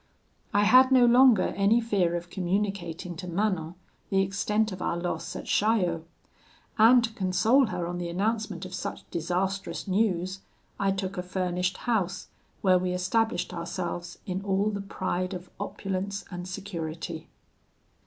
"I 0.51 0.63
had 0.63 0.91
no 0.91 1.05
longer 1.05 1.49
any 1.55 1.79
fear 1.79 2.15
of 2.15 2.31
communicating 2.31 3.15
to 3.17 3.27
Manon 3.27 3.75
the 4.09 4.23
extent 4.23 4.71
of 4.71 4.81
our 4.81 4.97
loss 4.97 5.35
at 5.35 5.45
Chaillot, 5.45 6.01
and, 6.79 7.03
to 7.03 7.13
console 7.13 7.67
her 7.67 7.85
on 7.85 7.99
the 7.99 8.09
announcement 8.09 8.65
of 8.65 8.73
such 8.73 9.07
disastrous 9.11 9.87
news, 9.87 10.39
I 10.79 10.89
took 10.89 11.19
a 11.19 11.21
furnished 11.21 11.77
house, 11.85 12.29
where 12.63 12.79
we 12.79 12.93
established 12.93 13.53
ourselves 13.53 14.17
in 14.25 14.41
all 14.41 14.71
the 14.71 14.81
pride 14.81 15.35
of 15.35 15.51
opulence 15.59 16.25
and 16.31 16.47
security. 16.47 17.29